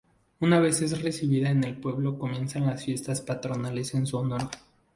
[0.39, 4.49] Una vez es recibida en el pueblo comienzan las fiestas patronales en su honor.